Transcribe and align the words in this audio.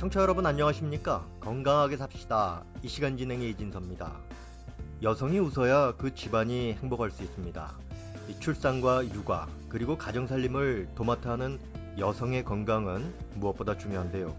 청취자 0.00 0.22
여러분 0.22 0.46
안녕하십니까? 0.46 1.26
건강하게 1.40 1.98
삽시다. 1.98 2.64
이 2.82 2.88
시간 2.88 3.18
진행의 3.18 3.50
이진섭입니다. 3.50 4.16
여성이 5.02 5.38
웃어야 5.38 5.92
그 5.98 6.14
집안이 6.14 6.72
행복할 6.80 7.10
수 7.10 7.22
있습니다. 7.22 7.70
출산과 8.38 9.04
육아 9.12 9.46
그리고 9.68 9.98
가정 9.98 10.26
살림을 10.26 10.88
도맡아 10.94 11.32
하는 11.32 11.58
여성의 11.98 12.46
건강은 12.46 13.12
무엇보다 13.34 13.76
중요한데요. 13.76 14.34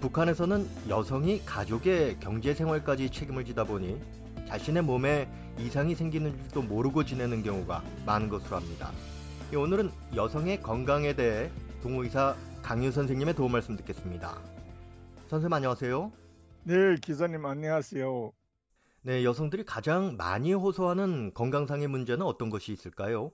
북한에서는 0.00 0.64
여성이 0.88 1.44
가족의 1.44 2.20
경제 2.20 2.54
생활까지 2.54 3.10
책임을 3.10 3.44
지다 3.46 3.64
보니 3.64 4.00
자신의 4.46 4.84
몸에 4.84 5.28
이상이 5.58 5.96
생기는 5.96 6.38
줄도 6.38 6.62
모르고 6.62 7.04
지내는 7.04 7.42
경우가 7.42 7.82
많은 8.06 8.28
것으로 8.28 8.58
합니다. 8.58 8.92
오늘은 9.56 9.90
여성의 10.14 10.62
건강에 10.62 11.16
대해 11.16 11.50
동호의사 11.82 12.36
강윤 12.62 12.92
선생님의 12.92 13.34
도움 13.34 13.50
말씀 13.50 13.76
듣겠습니다. 13.76 14.53
선생님 15.28 15.52
안녕하세요. 15.52 16.12
네, 16.64 16.96
기자님 17.02 17.44
안녕하세요. 17.44 18.32
네, 19.02 19.24
여성들이 19.24 19.64
가장 19.64 20.16
많이 20.16 20.52
호소하는 20.52 21.34
건강상의 21.34 21.88
문제는 21.88 22.24
어떤 22.24 22.50
것이 22.50 22.72
있을까요? 22.72 23.32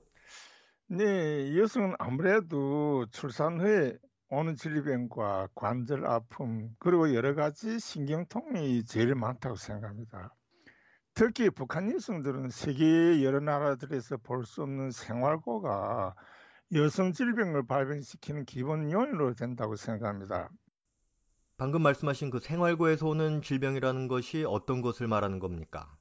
네, 0.87 1.57
여성은 1.57 1.95
아무래도 1.99 3.05
출산 3.11 3.59
후에 3.61 3.97
오는 4.29 4.55
질병과 4.55 5.49
관절 5.55 6.05
아픔 6.05 6.69
그리고 6.79 7.13
여러 7.13 7.35
가지 7.35 7.79
신경통이 7.79 8.85
제일 8.85 9.15
많다고 9.15 9.55
생각합니다. 9.55 10.33
특히 11.13 11.49
북한 11.49 11.91
여성들은 11.91 12.49
세계 12.49 13.23
여러 13.23 13.39
나라들에서 13.41 14.17
볼 14.17 14.45
수 14.45 14.63
없는 14.63 14.91
생활고가 14.91 16.15
여성 16.73 17.11
질병을 17.11 17.67
발병시키는 17.67 18.45
기본 18.45 18.91
요인으로 18.91 19.33
된다고 19.33 19.75
생각합니다. 19.75 20.49
방금 21.61 21.83
말씀하신 21.83 22.31
그 22.31 22.39
생활고에서 22.39 23.05
오는 23.05 23.43
질병이라는 23.43 24.07
것이 24.07 24.43
어떤 24.47 24.81
것을 24.81 25.07
말하는 25.07 25.37
겁니까? 25.37 25.95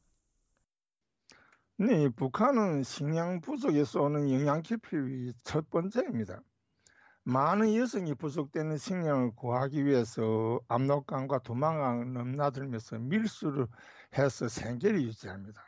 네, 1.76 2.08
북한은 2.08 2.82
식량 2.82 3.42
부족에서 3.42 4.00
오는 4.00 4.30
영양 4.30 4.62
결핍이 4.62 5.34
첫 5.42 5.68
번째입니다. 5.68 6.40
많은 7.24 7.76
여성이 7.76 8.14
부족되는 8.14 8.78
식량을 8.78 9.32
구하기 9.36 9.84
위해서 9.84 10.60
압록강과 10.68 11.40
두만강을 11.40 12.14
넘나들면서 12.14 12.98
밀수를 12.98 13.66
해서 14.16 14.48
생계를 14.48 15.02
유지합니다. 15.02 15.60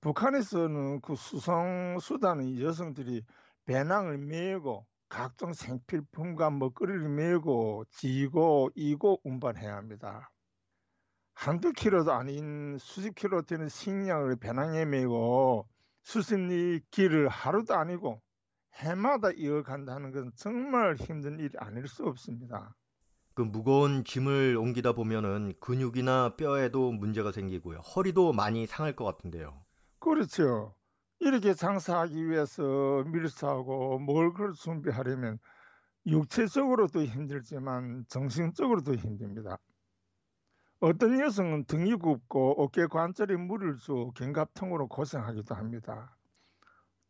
북한에서는 0.00 1.02
그 1.02 1.14
수송 1.14 1.98
수단은 2.00 2.60
여성들이 2.60 3.24
배낭을 3.66 4.18
메고 4.18 4.84
각종 5.14 5.52
생필품과 5.52 6.50
먹거리를 6.50 7.08
메고 7.08 7.84
지고 7.88 8.68
이고 8.74 9.20
운반해야 9.22 9.76
합니다. 9.76 10.32
한두 11.34 11.72
킬로도 11.72 12.12
아닌 12.12 12.78
수십 12.80 13.14
킬로 13.14 13.42
되는 13.42 13.68
식량을 13.68 14.34
배낭에 14.40 14.84
메고 14.86 15.68
수십리 16.02 16.80
길을 16.90 17.28
하루도 17.28 17.74
아니고 17.74 18.20
해마다 18.74 19.30
이어간다는 19.30 20.10
것은 20.10 20.32
정말 20.34 20.96
힘든 20.96 21.38
일이 21.38 21.50
아닐 21.58 21.86
수 21.86 22.02
없습니다. 22.06 22.74
그 23.34 23.42
무거운 23.42 24.02
짐을 24.02 24.56
옮기다 24.56 24.94
보면은 24.94 25.54
근육이나 25.60 26.34
뼈에도 26.36 26.90
문제가 26.90 27.30
생기고요. 27.30 27.78
허리도 27.78 28.32
많이 28.32 28.66
상할 28.66 28.96
것 28.96 29.04
같은데요. 29.04 29.64
그렇죠. 30.00 30.74
이렇게 31.20 31.54
장사하기 31.54 32.28
위해서 32.28 33.04
밀수하고 33.06 33.98
먹을 34.00 34.32
걸 34.32 34.52
준비하려면 34.52 35.38
육체적으로도 36.06 37.04
힘들지만 37.04 38.04
정신적으로도 38.08 38.94
힘듭니다. 38.94 39.58
어떤 40.80 41.18
여성은 41.18 41.64
등이 41.64 41.94
굽고 41.94 42.62
어깨 42.62 42.86
관절에 42.86 43.36
물을 43.36 43.78
주 43.78 44.12
견갑통으로 44.16 44.88
고생하기도 44.88 45.54
합니다. 45.54 46.14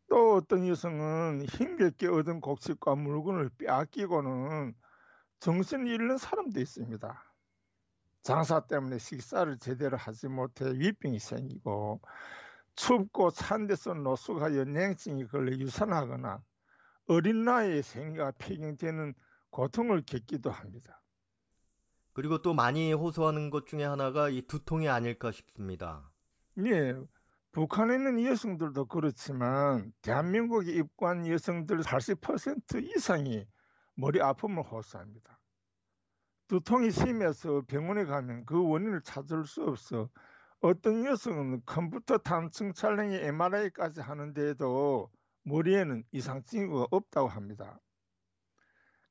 또 0.08 0.34
어떤 0.34 0.68
여성은 0.68 1.46
힘겹게 1.46 2.06
얻은 2.06 2.40
곡식과 2.40 2.94
물건을 2.94 3.50
빼앗기고는 3.58 4.74
정신을 5.40 5.88
잃는 5.88 6.18
사람도 6.18 6.60
있습니다. 6.60 7.34
장사 8.22 8.60
때문에 8.60 8.98
식사를 8.98 9.58
제대로 9.58 9.96
하지 9.96 10.28
못해 10.28 10.66
위병이 10.66 11.18
생기고 11.18 12.00
춥고 12.76 13.30
찬 13.30 13.66
데서 13.66 13.94
노숙하여 13.94 14.64
냉증이 14.64 15.26
걸려 15.26 15.56
유산하거나 15.56 16.42
어린 17.06 17.44
나이에 17.44 17.82
생리가 17.82 18.32
폐경되는 18.38 19.14
고통을 19.50 20.02
겪기도 20.06 20.50
합니다. 20.50 21.00
그리고 22.12 22.40
또 22.42 22.54
많이 22.54 22.92
호소하는 22.92 23.50
것 23.50 23.66
중에 23.66 23.84
하나가 23.84 24.28
이 24.28 24.42
두통이 24.42 24.88
아닐까 24.88 25.32
싶습니다. 25.32 26.10
네, 26.54 26.94
북한에 27.52 27.94
있는 27.94 28.24
여성들도 28.24 28.86
그렇지만 28.86 29.92
대한민국에 30.02 30.72
입관 30.72 31.26
여성들 31.26 31.80
80% 31.80 32.96
이상이 32.96 33.46
머리 33.94 34.20
아픔을 34.20 34.62
호소합니다. 34.62 35.38
두통이 36.48 36.90
심해서 36.90 37.62
병원에 37.66 38.04
가면 38.04 38.44
그 38.44 38.60
원인을 38.60 39.02
찾을 39.02 39.46
수 39.46 39.62
없어 39.64 40.08
어떤 40.64 41.04
여성은 41.04 41.60
컴퓨터 41.66 42.16
단층 42.16 42.72
촬영에 42.72 43.16
MRI까지 43.26 44.00
하는데도 44.00 45.10
머리에는 45.42 46.04
이상 46.10 46.42
징후가 46.42 46.86
없다고 46.90 47.28
합니다. 47.28 47.78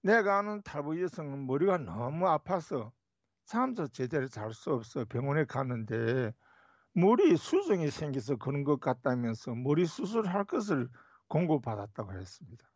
내가 0.01 0.39
아는 0.39 0.63
탈북 0.63 0.99
여성은 0.99 1.45
머리가 1.45 1.77
너무 1.77 2.27
아파서 2.27 2.91
잠도 3.45 3.87
제대로 3.89 4.27
잘 4.29 4.51
수 4.51 4.73
없어 4.73 5.05
병원에 5.05 5.45
갔는데 5.45 6.33
머리 6.95 7.37
수정이 7.37 7.91
생겨서 7.91 8.37
그런 8.37 8.63
것 8.63 8.79
같다면서 8.79 9.53
머리 9.53 9.85
수술할 9.85 10.45
것을 10.45 10.89
공고받았다고 11.27 12.13
했습니다. 12.13 12.67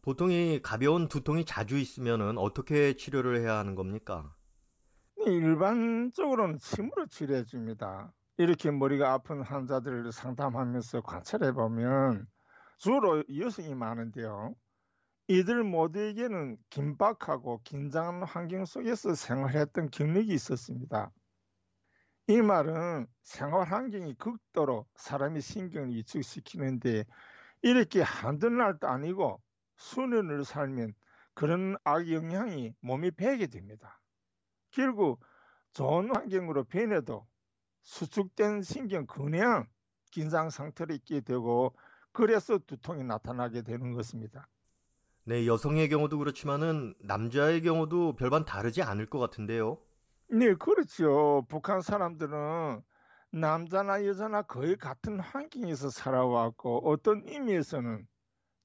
보통 0.00 0.30
이 0.30 0.62
가벼운 0.62 1.08
두통이 1.08 1.44
자주 1.44 1.76
있으면 1.76 2.38
어떻게 2.38 2.96
치료를 2.96 3.42
해야 3.42 3.58
하는 3.58 3.74
겁니까? 3.74 4.34
일반적으로는 5.26 6.58
침으로 6.58 7.06
치료해 7.06 7.44
줍니다. 7.44 8.12
이렇게 8.36 8.70
머리가 8.70 9.12
아픈 9.12 9.42
환자들을 9.42 10.10
상담하면서 10.10 11.02
관찰해 11.02 11.52
보면 11.52 12.26
주로 12.78 13.22
여성이 13.38 13.74
많은데요. 13.74 14.54
이들 15.28 15.62
모두에게는 15.62 16.58
긴박하고 16.70 17.60
긴장한 17.62 18.24
환경 18.24 18.64
속에서 18.64 19.14
생활했던 19.14 19.90
경력이 19.90 20.32
있었습니다. 20.34 21.12
이 22.26 22.40
말은 22.40 23.06
생활 23.22 23.66
환경이 23.68 24.14
극도로 24.14 24.86
사람의 24.96 25.42
신경을 25.42 25.94
위축시키는데 25.94 27.04
이렇게 27.62 28.02
한두 28.02 28.48
날도 28.48 28.88
아니고 28.88 29.40
수년을 29.76 30.44
살면 30.44 30.94
그런 31.34 31.76
악영향이 31.84 32.74
몸에 32.80 33.10
배게 33.10 33.46
됩니다. 33.46 34.01
결국 34.72 35.20
좋은 35.72 36.14
환경으로 36.14 36.64
변해도 36.64 37.26
수축된 37.82 38.62
신경 38.62 39.06
그냥 39.06 39.66
긴장 40.10 40.50
상태로 40.50 40.94
있게 40.94 41.20
되고 41.20 41.74
그래서 42.12 42.58
두통이 42.58 43.04
나타나게 43.04 43.62
되는 43.62 43.92
것입니다. 43.92 44.48
네, 45.24 45.46
여성의 45.46 45.88
경우도 45.88 46.18
그렇지만은 46.18 46.94
남자의 47.00 47.62
경우도 47.62 48.16
별반 48.16 48.44
다르지 48.44 48.82
않을 48.82 49.06
것 49.06 49.18
같은데요. 49.18 49.78
네, 50.28 50.54
그렇죠. 50.54 51.46
북한 51.48 51.80
사람들은 51.80 52.82
남자나 53.30 54.04
여자나 54.04 54.42
거의 54.42 54.76
같은 54.76 55.20
환경에서 55.20 55.90
살아왔고 55.90 56.90
어떤 56.90 57.22
의미에서는 57.26 58.06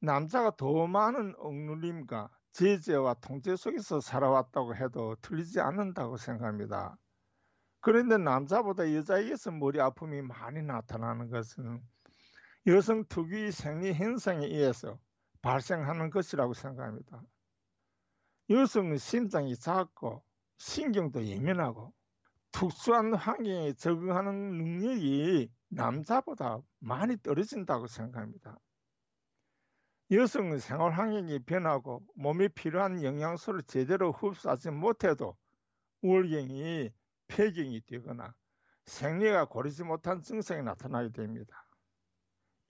남자가 0.02 0.56
더 0.58 0.88
많은 0.88 1.36
억눌림과 1.38 2.30
제재와 2.58 3.14
통제 3.22 3.56
속에서 3.56 4.00
살아왔다고 4.00 4.76
해도 4.76 5.16
틀리지 5.22 5.60
않는다고 5.60 6.18
생각합니다. 6.18 6.98
그런데 7.82 8.18
남자보다 8.18 8.96
여자에게서 8.96 9.52
머리 9.52 9.80
아픔이 9.80 10.24
많이 10.24 10.64
나타나는 10.64 11.30
것은 11.30 11.80
여성 12.66 13.06
특유의 13.08 13.52
생리 13.52 13.94
현상에 13.94 14.48
의해서 14.48 14.98
발생하는 15.44 16.10
것이라고 16.10 16.56
생각합니다. 16.56 17.22
여성은 18.50 18.98
심장이 18.98 19.56
작고 19.56 20.24
신경도 20.58 21.26
예민하고 21.28 21.94
특수한 22.52 23.14
환경에 23.14 23.74
적응하는 23.74 24.58
능력이 24.58 25.52
남자보다 25.68 26.64
많이 26.80 27.18
떨어진다고 27.22 27.86
생각합니다. 27.86 28.58
여성은 30.12 30.60
생활 30.60 30.92
환경이 30.94 31.40
변하고 31.46 32.04
몸에 32.16 32.48
필요한 32.50 33.04
영양소를 33.04 33.64
제대로 33.64 34.12
흡수하지 34.12 34.72
못해도 34.72 35.36
우울경이 36.02 36.92
폐경이 37.28 37.82
되거나 37.88 38.34
생리가 38.86 39.46
고르지 39.46 39.84
못한 39.84 40.22
증상이 40.22 40.64
나타나게 40.64 41.12
됩니다. 41.12 41.66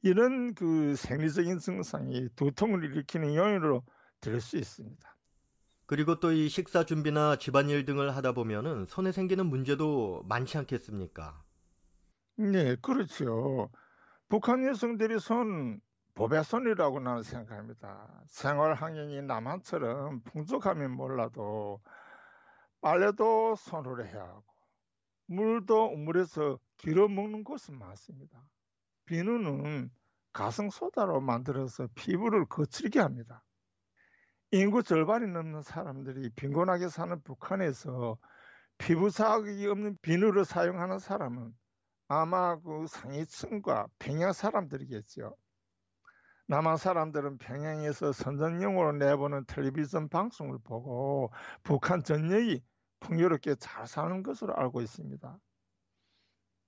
이런 0.02 0.54
그 0.56 0.96
생리적인 0.96 1.60
증상이 1.60 2.30
두통을 2.36 2.84
일으키는 2.86 3.36
요인으로 3.36 3.84
될 4.22 4.42
수 4.42 4.58
있습니다. 4.58 5.18
그리고 5.86 6.20
또 6.20 6.32
이 6.32 6.50
식사 6.50 6.86
준비나 6.86 7.38
집안일 7.38 7.84
등을 7.86 8.16
하다 8.16 8.34
보면은 8.34 8.86
손에 8.88 9.12
생기는 9.12 9.46
문제도 9.48 10.24
많지 10.24 10.58
않겠습니까? 10.60 11.44
네, 12.38 12.76
그렇죠. 12.82 13.70
북한 14.30 14.66
여성들이 14.66 15.20
손 15.20 15.80
보배손이라고 16.18 17.00
나는 17.00 17.22
생각합니다. 17.22 18.24
생활 18.26 18.74
환경이 18.74 19.22
남한처럼 19.22 20.22
풍족하면 20.24 20.92
몰라도 20.92 21.80
빨래도 22.82 23.56
손으로 23.56 24.04
해야 24.04 24.24
하고 24.24 24.44
물도 25.28 25.94
우물에서 25.94 26.58
길어 26.78 27.08
먹는 27.08 27.44
곳은 27.44 27.78
많습니다. 27.78 28.44
비누는 29.06 29.92
가성소다로 30.34 31.22
만들어서 31.22 31.88
피부를 31.94 32.46
거칠게 32.48 33.00
합니다. 33.00 33.44
인구 34.50 34.82
절반이 34.82 35.32
넘는 35.32 35.62
사람들이 35.62 36.32
빈곤하게 36.32 36.88
사는 36.90 37.22
북한에서 37.22 38.18
피부 38.80 39.12
자극이 39.12 39.68
없는 39.68 39.98
비누를 40.02 40.46
사용하는 40.46 40.98
사람은 40.98 41.54
아마 42.08 42.60
그 42.60 42.88
상위층과 42.88 43.88
평양 44.00 44.34
사람들이겠죠. 44.34 45.36
남한 46.48 46.78
사람들은 46.78 47.38
평양에서 47.40 48.14
선전용으로 48.14 48.94
내보는 48.94 49.46
텔레비전 49.46 50.08
방송을 50.08 50.60
보고 50.60 51.32
북한 51.64 52.04
전역이 52.04 52.64
풍요롭게 53.02 53.56
잘 53.56 53.86
사는 53.86 54.24
것으로 54.24 54.56
알고 54.56 54.82
있습니다. 54.82 55.40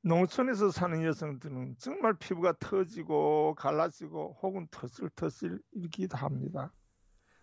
농촌에서 0.02 0.72
사는 0.72 1.02
여성들은 1.04 1.76
정말 1.78 2.14
피부가 2.18 2.54
터지고 2.60 3.56
갈라지고 3.56 4.38
혹은 4.42 4.68
터슬터슬 4.70 5.62
일기도 5.72 6.18
합니다. 6.18 6.74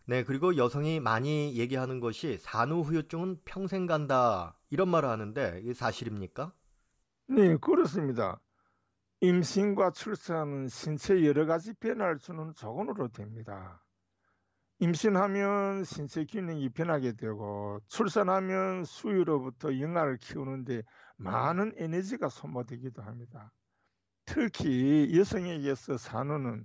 네, 0.05 0.23
그리고 0.23 0.57
여성이 0.57 1.01
많이 1.01 1.57
얘기하는 1.57 2.01
것이 2.01 2.39
산후후유증은 2.39 3.41
평생 3.45 3.87
간다 3.87 4.59
이런 4.71 4.89
말을 4.89 5.09
하는데 5.09 5.61
이게 5.63 5.75
사실입니까? 5.75 6.53
네, 7.29 7.57
그렇습니다. 7.57 8.41
임신과 9.27 9.91
출산은 9.91 10.69
신체 10.69 11.25
여러 11.25 11.47
가지 11.47 11.75
변화를 11.75 12.19
주는 12.19 12.55
조건으로 12.55 13.09
됩니다. 13.09 13.83
임신하면 14.79 15.83
신체 15.83 16.25
기능이 16.25 16.69
변하게 16.69 17.15
되고 17.15 17.81
출산하면 17.89 18.85
수유로부터 18.85 19.81
영아를 19.81 20.19
키우는데 20.19 20.85
많은 21.17 21.73
에너지가 21.77 22.29
소모되기도 22.29 23.03
합니다. 23.03 23.53
특히 24.27 25.11
여성에게서 25.19 25.97
산후는 25.97 26.65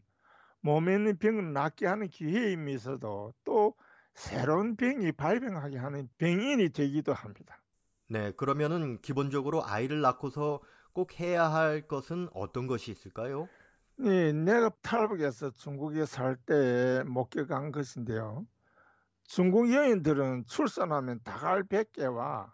몸에 0.60 0.94
있는 0.94 1.18
병을 1.18 1.54
낫게 1.54 1.88
하는 1.88 2.10
기회이면서도 2.10 3.34
또 3.44 3.74
새로운 4.14 4.76
병이 4.76 5.14
발병하게 5.14 5.78
하는 5.80 6.08
병인이 6.20 6.70
되기도 6.70 7.14
합니다. 7.14 7.60
네, 8.08 8.32
그러면은 8.34 9.00
기본적으로 9.02 9.66
아이를 9.66 10.02
낳고서 10.02 10.60
꼭 10.94 11.20
해야 11.20 11.52
할 11.52 11.88
것은 11.88 12.30
어떤 12.34 12.68
것이 12.68 12.92
있을까요? 12.92 13.50
네, 13.98 14.34
내가 14.34 14.70
탈북해서 14.82 15.52
중국에 15.52 16.06
살 16.06 16.36
때 16.46 17.04
목격한 17.06 17.72
것인데요. 17.72 18.46
중국 19.26 19.72
여인들은 19.74 20.46
출산하면 20.46 21.22
닭알 21.24 21.64
100개와 21.66 22.52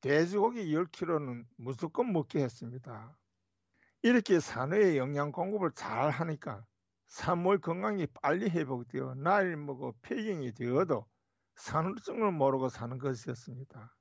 돼지고기 0.00 0.72
10kg는 0.74 1.46
무조건 1.56 2.12
먹게 2.12 2.40
했습니다. 2.42 3.16
이렇게 4.02 4.40
산후의 4.40 4.98
영양 4.98 5.32
공급을 5.32 5.72
잘 5.74 6.10
하니까 6.10 6.66
산모의 7.08 7.60
건강이 7.60 8.06
빨리 8.08 8.48
회복되어 8.50 9.14
나이 9.16 9.56
먹어 9.56 9.94
폐경이 10.02 10.52
되어도 10.54 11.06
산후증을 11.56 12.32
모르고 12.32 12.68
사는 12.70 12.98
것이었습니다. 12.98 13.97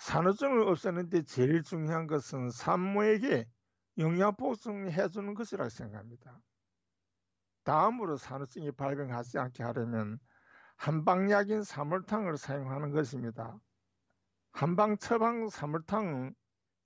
산후증을 0.00 0.62
없애는데 0.62 1.24
제일 1.24 1.62
중요한 1.62 2.06
것은 2.06 2.50
산모에게 2.50 3.46
영양 3.98 4.34
보충해 4.34 5.08
주는 5.08 5.34
것이라고 5.34 5.68
생각합니다. 5.68 6.40
다음으로 7.64 8.16
산후증이 8.16 8.72
발병하지 8.72 9.38
않게 9.38 9.62
하려면 9.62 10.18
한방약인 10.76 11.62
사물탕을 11.62 12.38
사용하는 12.38 12.92
것입니다. 12.92 13.58
한방 14.52 14.96
처방 14.96 15.50
사물탕은 15.50 16.34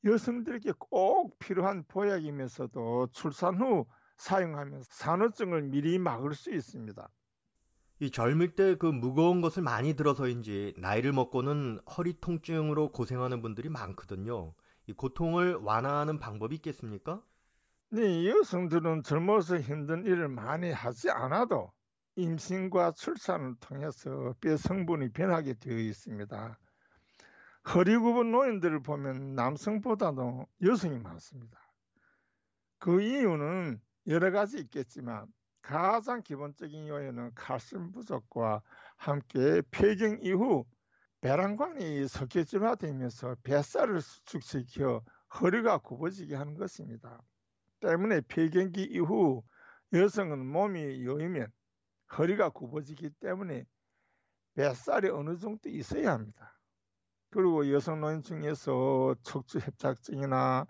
여성들에게 0.04 0.72
꼭 0.80 1.38
필요한 1.38 1.84
보약이면서도 1.84 3.10
출산 3.12 3.60
후 3.60 3.86
사용하면 4.16 4.82
산후증을 4.90 5.62
미리 5.62 6.00
막을 6.00 6.34
수 6.34 6.50
있습니다. 6.50 7.08
이 8.00 8.10
젊을 8.10 8.54
때 8.56 8.76
그 8.76 8.86
무거운 8.86 9.40
것을 9.40 9.62
많이 9.62 9.94
들어서인지 9.94 10.74
나이를 10.78 11.12
먹고는 11.12 11.80
허리 11.96 12.20
통증으로 12.20 12.90
고생하는 12.92 13.40
분들이 13.40 13.68
많거든요. 13.68 14.54
이 14.86 14.92
고통을 14.92 15.54
완화하는 15.56 16.18
방법이 16.18 16.56
있겠습니까? 16.56 17.22
네, 17.90 18.28
여성들은 18.28 19.04
젊어서 19.04 19.58
힘든 19.58 20.04
일을 20.04 20.28
많이 20.28 20.70
하지 20.72 21.10
않아도 21.10 21.72
임신과 22.16 22.92
출산을 22.92 23.54
통해서 23.60 24.34
뼈 24.40 24.56
성분이 24.56 25.12
변하게 25.12 25.54
되어 25.54 25.78
있습니다. 25.78 26.58
허리 27.74 27.96
굽은 27.96 28.30
노인들을 28.32 28.82
보면 28.82 29.34
남성보다도 29.34 30.46
여성이 30.62 30.98
많습니다. 30.98 31.58
그 32.78 33.00
이유는 33.00 33.80
여러 34.08 34.30
가지 34.30 34.58
있겠지만 34.58 35.26
가장 35.64 36.20
기본적인 36.22 36.88
요인은 36.88 37.34
칼슘 37.34 37.90
부족과 37.90 38.60
함께 38.96 39.62
폐경 39.70 40.18
이후 40.20 40.66
배란관이 41.22 42.06
석회 42.06 42.44
질화되면서 42.44 43.36
뱃살을 43.42 44.02
수축시켜 44.02 45.02
허리가 45.40 45.78
굽어지게 45.78 46.34
하는 46.34 46.54
것입니다. 46.54 47.18
때문에 47.80 48.20
폐경기 48.28 48.82
이후 48.82 49.42
여성은 49.94 50.44
몸이 50.44 51.06
여이면 51.06 51.50
허리가 52.18 52.50
굽어지기 52.50 53.10
때문에 53.20 53.64
뱃살이 54.56 55.08
어느 55.08 55.38
정도 55.38 55.70
있어야 55.70 56.12
합니다. 56.12 56.58
그리고 57.30 57.72
여성 57.72 58.02
노인 58.02 58.22
중에서 58.22 59.14
척추 59.22 59.60
협착증이나 59.60 60.66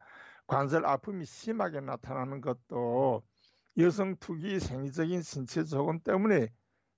관절 0.46 0.86
아픔이 0.86 1.24
심하게 1.24 1.80
나타나는 1.80 2.40
것도 2.40 3.24
여성 3.78 4.16
특유의 4.18 4.60
생리적인 4.60 5.22
신체 5.22 5.64
조건 5.64 6.00
때문에 6.00 6.48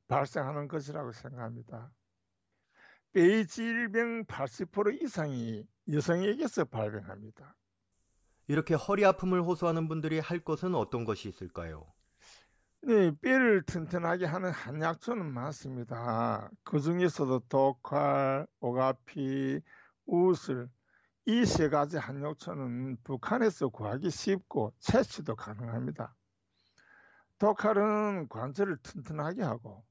발생하는 0.09 0.69
것이라고 0.69 1.13
생각합니다. 1.13 1.91
뼈의 3.13 3.47
질병 3.47 4.25
80% 4.27 5.03
이상이 5.03 5.67
여성에게서 5.91 6.67
발병합니다. 6.67 7.57
이렇게 8.49 8.75
허리 8.75 9.05
아픔을 9.05 9.43
호소하는 9.43 9.89
분들이 9.89 10.19
할 10.21 10.41
것은 10.41 10.75
어떤 10.75 11.05
것이 11.05 11.29
있을까요? 11.29 11.93
네, 12.83 13.11
뼈를 13.21 13.63
튼튼하게 13.65 14.27
하는 14.27 14.51
한약초는 14.53 15.33
많습니다. 15.33 16.49
그 16.63 16.81
중에서도 16.81 17.41
독활, 17.49 18.47
오가피, 18.61 19.61
우슬 20.07 20.69
이 21.27 21.45
세 21.45 21.69
가지 21.69 21.97
한약초는 21.99 22.99
북한에서 23.05 23.69
구하기 23.71 24.11
쉽고 24.11 24.73
채취도 24.81 25.37
가능합니다. 25.37 26.15
독칼은 27.39 28.29
관절을 28.29 28.79
튼튼하게 28.83 29.43
하고 29.43 29.85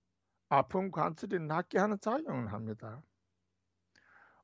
아픈 0.49 0.91
관절이 0.91 1.39
낫게 1.39 1.79
하는 1.79 1.97
작용을 1.99 2.53
합니다. 2.53 3.01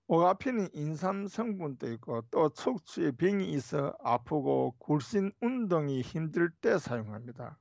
오가피는 0.07 0.69
인삼 0.73 1.27
성분도 1.27 1.91
있고 1.93 2.21
또 2.29 2.49
척추에 2.49 3.11
병이 3.13 3.49
있어 3.53 3.95
아프고 4.03 4.75
굴신 4.77 5.31
운동이 5.41 6.01
힘들 6.01 6.51
때 6.51 6.77
사용합니다. 6.77 7.57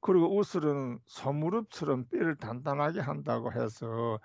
그리고 0.00 0.36
우슬은 0.38 0.98
소무릎처럼 1.06 2.08
뼈를 2.08 2.36
단단하게 2.36 3.00
한다고 3.00 3.52
해서 3.52 4.20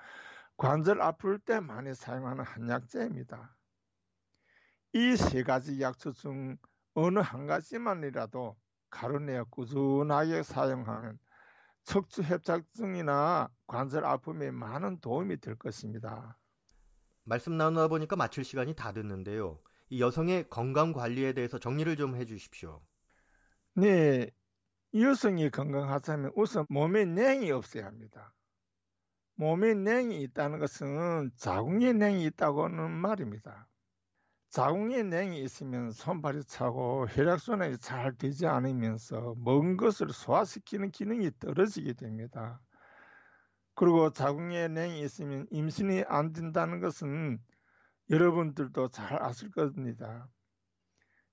관절 0.58 1.02
아플 1.02 1.40
때 1.40 1.60
많이 1.60 1.94
사용하는 1.96 2.44
한약재입니다. 2.44 3.56
이 4.94 5.16
세 5.18 5.44
가지 5.44 5.80
약초 5.82 6.12
중 6.14 6.58
어느 6.96 7.20
한 7.20 7.46
가지만이라도 7.48 8.56
가루내어 8.94 9.46
꾸준하게 9.46 10.44
사용하면 10.44 11.18
척추 11.84 12.22
협착증이나 12.22 13.50
관절 13.68 14.06
아픔에 14.06 14.52
많은 14.52 15.00
도움이 15.00 15.38
될 15.38 15.56
것입니다. 15.56 16.38
말씀 17.24 17.58
나누다 17.58 17.88
보니까 17.88 18.16
마칠 18.16 18.44
시간이 18.44 18.76
다 18.76 18.94
됐는데요. 18.94 19.60
이 19.90 20.00
여성의 20.00 20.48
건강 20.50 20.94
관리에 20.94 21.34
대해서 21.34 21.58
정리를 21.58 21.96
좀 21.98 22.16
해주십시오. 22.16 22.82
네, 23.74 24.30
여성이 24.94 25.50
건강하자면 25.50 26.34
우선 26.36 26.66
몸에 26.70 27.06
냉이 27.06 27.52
없어야 27.52 27.88
합니다. 27.88 28.34
몸에 29.36 29.74
냉이 29.74 30.22
있다는 30.22 30.60
것은 30.60 31.32
자궁에 31.38 31.94
냉이 31.94 32.26
있다고는 32.26 32.92
말입니다. 32.92 33.68
자궁에 34.54 35.02
냉이 35.02 35.42
있으면 35.42 35.90
손발이 35.90 36.44
차고 36.44 37.08
혈액순환이 37.10 37.80
잘 37.80 38.16
되지 38.16 38.46
않으면서 38.46 39.34
먹은 39.40 39.78
것을 39.78 40.10
소화시키는 40.14 40.92
기능이 40.92 41.32
떨어지게 41.40 41.94
됩니다. 41.94 42.62
그리고 43.74 44.12
자궁에 44.12 44.68
냉이 44.68 45.02
있으면 45.02 45.48
임신이 45.50 46.04
안 46.08 46.34
된다는 46.34 46.82
것은 46.82 47.40
여러분들도 48.12 48.90
잘 48.90 49.24
아실 49.24 49.50
겁니다. 49.50 50.30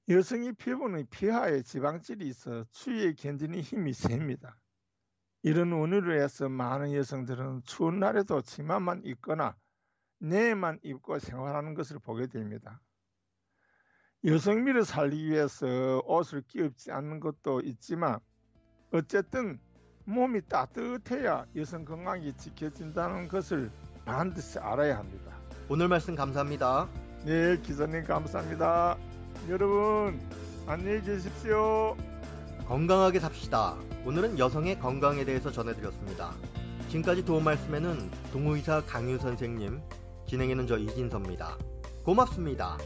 여성의 0.08 0.54
피부는 0.54 1.06
피하에 1.10 1.60
지방질이 1.60 2.26
있어 2.26 2.64
추위에 2.70 3.12
견디는 3.12 3.60
힘이 3.60 3.92
셉니다. 3.92 4.58
이런 5.42 5.72
원인으로 5.72 6.18
해서 6.22 6.48
많은 6.48 6.94
여성들은 6.94 7.64
추운 7.66 8.00
날에도 8.00 8.40
치마만 8.40 9.02
입거나 9.04 9.58
내만 10.20 10.78
입고 10.82 11.18
생활하는 11.18 11.74
것을 11.74 11.98
보게 11.98 12.26
됩니다. 12.26 12.80
여성미를 14.22 14.84
살리기 14.84 15.30
위해서 15.30 16.02
옷을 16.04 16.42
끼얹지 16.42 16.92
않는 16.92 17.20
것도 17.20 17.62
있지만 17.62 18.18
어쨌든 18.92 19.58
몸이 20.04 20.42
따뜻해야 20.46 21.46
여성 21.56 21.86
건강이 21.86 22.36
지켜진다는 22.36 23.28
것을 23.28 23.70
반드시 24.04 24.58
알아야 24.58 24.98
합니다. 24.98 25.38
오늘 25.70 25.88
말씀 25.88 26.14
감사합니다. 26.14 26.86
네, 27.24 27.58
기자님 27.62 28.04
감사합니다. 28.04 28.98
여러분 29.48 30.20
안녕히 30.66 31.00
계십시오. 31.00 31.96
건강하게 32.66 33.20
삽시다. 33.20 33.76
오늘은 34.04 34.38
여성의 34.38 34.80
건강에 34.80 35.24
대해서 35.24 35.50
전해드렸습니다. 35.50 36.34
지금까지 36.88 37.24
도움 37.24 37.44
말씀에는 37.44 38.10
동의사 38.32 38.82
강유 38.84 39.16
선생님, 39.18 39.80
진행에는 40.26 40.66
저 40.66 40.76
이진섭입니다. 40.76 41.56
고맙습니다. 42.04 42.76